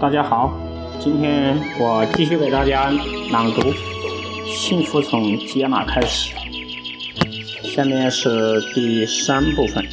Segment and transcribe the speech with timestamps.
[0.00, 0.50] 大家好，
[0.98, 2.90] 今天我继续给大家
[3.30, 3.60] 朗读
[4.46, 6.34] 《幸福从接纳开始》，
[7.68, 9.84] 下面是第三部分。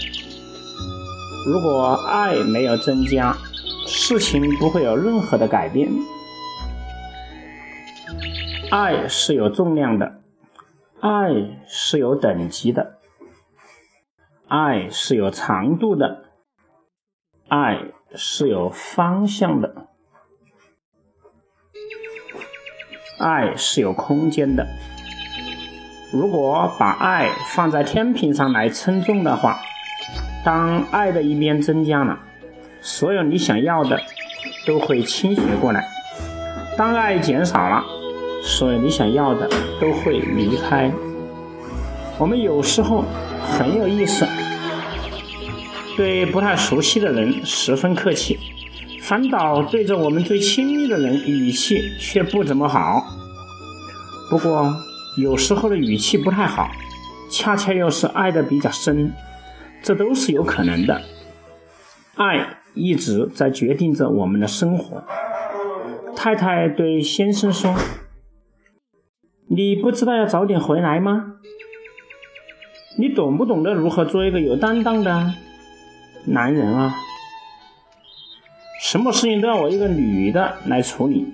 [1.45, 3.35] 如果爱没有增加，
[3.85, 5.89] 事情不会有任何的改变。
[8.71, 10.21] 爱是有重量的，
[11.01, 11.33] 爱
[11.67, 12.99] 是有等级的，
[14.47, 16.23] 爱是有长度的，
[17.49, 19.87] 爱是有方向的。
[23.17, 24.65] 爱是有空间的。
[26.11, 29.59] 如果把爱放在天平上来称重的话，
[30.45, 32.17] 当爱的一边增加了，
[32.79, 33.99] 所有你想要的
[34.65, 35.81] 都会倾斜过来；
[36.77, 37.83] 当爱减少了，
[38.41, 39.49] 所有你想要的
[39.81, 40.91] 都会离开。
[42.17, 43.03] 我们有时候
[43.41, 44.25] 很有意思，
[45.97, 48.39] 对不太熟悉的人十分客气。
[49.07, 53.01] 反倒对着我们最亲密的人，语气却不怎么好。
[54.29, 54.75] 不过
[55.15, 56.69] 有时候的语气不太好，
[57.31, 59.13] 恰恰又是爱的比较深，
[59.81, 61.01] 这都是有可能的。
[62.15, 65.01] 爱一直在决定着我们的生活。
[66.13, 67.73] 太太对先生说
[69.47, 71.35] ：“你不知道要早点回来吗？
[72.99, 75.33] 你懂不懂得如何做一个有担当的
[76.25, 76.93] 男人啊？”
[78.89, 81.27] 什么事情都要我一个女的来处理，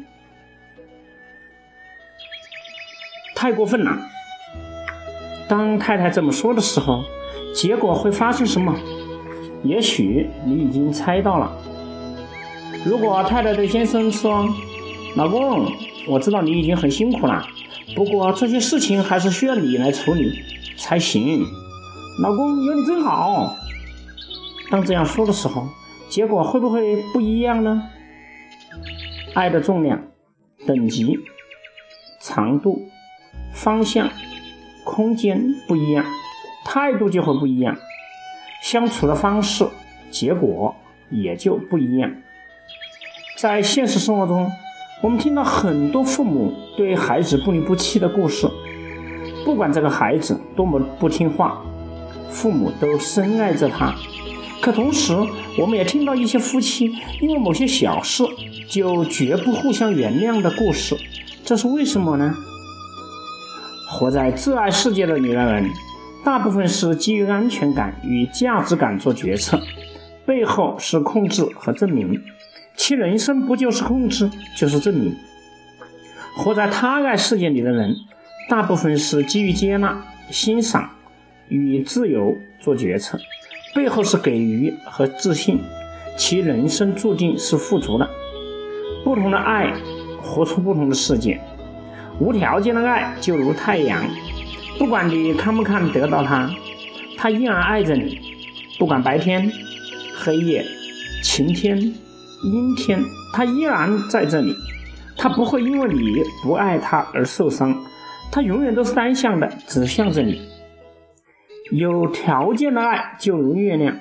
[3.35, 3.95] 太过分了。
[5.47, 7.03] 当太太这么说的时候，
[7.53, 8.75] 结果会发生什么？
[9.63, 11.55] 也许你已经猜到了。
[12.83, 14.49] 如果太太对先生说
[15.15, 15.71] ：“老公，
[16.07, 17.45] 我知道你已经很辛苦了，
[17.95, 20.41] 不过这些事情还是需要你来处理
[20.75, 21.45] 才行。”
[22.17, 23.55] 老公，有你真好。
[24.71, 25.67] 当这样说的时候。
[26.13, 27.89] 结果会不会不一样呢？
[29.33, 29.99] 爱的重量、
[30.67, 31.17] 等级、
[32.21, 32.83] 长度、
[33.51, 34.07] 方向、
[34.83, 36.05] 空间不一样，
[36.65, 37.75] 态度就会不一样，
[38.61, 39.65] 相处的方式、
[40.11, 40.75] 结果
[41.09, 42.15] 也就不一样。
[43.35, 44.47] 在现实生活中，
[45.01, 48.47] 我们听到很多父母对孩子不离不弃的故事，
[49.43, 51.65] 不管这个孩子多么不听话，
[52.29, 53.95] 父母都深爱着他。
[54.61, 55.13] 可同时，
[55.57, 58.23] 我们也听到一些夫妻因为某些小事
[58.69, 60.95] 就绝不互相原谅的故事，
[61.43, 62.35] 这是为什么呢？
[63.89, 65.69] 活在自爱世界的女人们，
[66.23, 69.61] 大部分是基于安全感与价值感做决策，
[70.25, 72.19] 背后是控制和证明，
[72.75, 75.15] 其人生不就是控制就是证明。
[76.35, 77.95] 活在他爱世界里的人，
[78.49, 80.89] 大部分是基于接纳、欣赏
[81.49, 83.19] 与自由做决策。
[83.73, 85.59] 背后是给予和自信，
[86.15, 88.07] 其人生注定是富足的。
[89.03, 89.73] 不同的爱，
[90.21, 91.39] 活出不同的世界。
[92.19, 94.03] 无条件的爱就如太阳，
[94.77, 96.49] 不管你看不看得到它，
[97.17, 98.19] 它依然爱着你。
[98.77, 99.51] 不管白天、
[100.15, 100.63] 黑夜、
[101.23, 103.03] 晴天、阴天，
[103.33, 104.53] 它依然在这里。
[105.17, 107.75] 它不会因为你不爱它而受伤，
[108.31, 110.41] 它永远都是单向的，指向着你。
[111.73, 113.95] 有条件的爱就如月亮，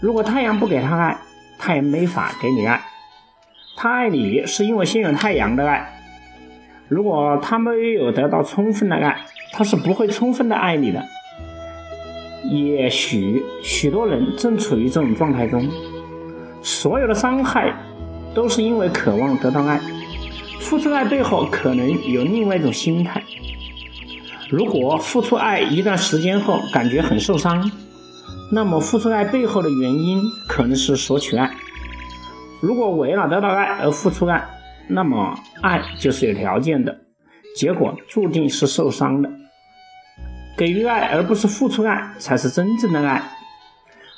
[0.00, 1.18] 如果太阳不给他爱，
[1.58, 2.80] 他也没法给你爱。
[3.76, 5.84] 他爱你是因为先有太阳的爱，
[6.86, 9.16] 如果他没有得到充分的爱，
[9.50, 11.04] 他是不会充分的爱你的。
[12.44, 15.68] 也许许多人正处于这种状态中，
[16.62, 17.74] 所有的伤害
[18.32, 19.80] 都是因为渴望得到爱，
[20.60, 23.20] 付出爱背后可能有另外一种心态。
[24.50, 27.70] 如果付出爱一段时间后感觉很受伤，
[28.50, 31.50] 那么付出爱背后的原因可能是索取爱。
[32.60, 34.42] 如果为了得到爱而付出爱，
[34.88, 36.98] 那么爱就是有条件的，
[37.54, 39.30] 结果注定是受伤的。
[40.56, 43.22] 给予爱而不是付出爱才是真正的爱。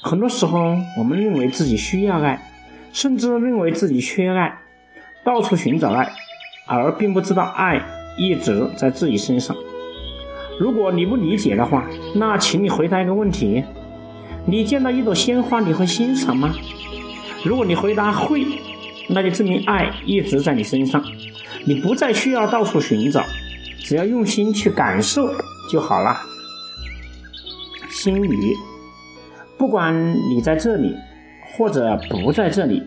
[0.03, 2.41] 很多时候我们认为自己需要爱，
[2.93, 4.57] 甚至认为自己缺爱，
[5.25, 6.09] 到处寻找爱，
[6.69, 7.83] 而并不知道爱
[8.17, 9.57] 一直在自己身上。
[10.61, 13.65] 如果你不理解的话，那请你回答一个问题：
[14.45, 16.55] 你见到一朵鲜花，你会欣赏吗？
[17.43, 18.45] 如果你回答会，
[19.09, 21.03] 那就证明爱一直在你身上，
[21.65, 23.25] 你不再需要到处寻找，
[23.79, 25.31] 只要用心去感受
[25.71, 26.15] 就好了。
[27.89, 28.55] 心语：
[29.57, 30.95] 不管你在这里
[31.55, 32.83] 或者不在这里，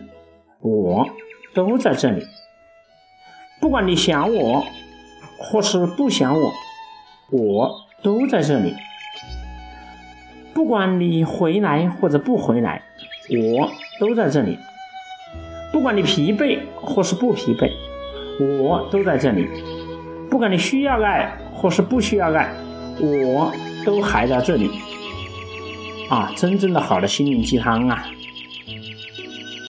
[0.60, 1.04] 我
[1.52, 2.24] 都在这里。
[3.60, 4.64] 不管你想我
[5.36, 6.52] 或是不想我。
[7.30, 8.74] 我都在这里，
[10.52, 12.82] 不管你回来或者不回来，
[13.30, 14.58] 我都在这里。
[15.72, 17.70] 不管你疲惫或是不疲惫，
[18.38, 19.46] 我都在这里；
[20.30, 22.52] 不管你需要爱或是不需要爱，
[23.00, 23.52] 我
[23.84, 24.70] 都还在这里。
[26.08, 28.06] 啊，真正的好的心灵鸡汤啊！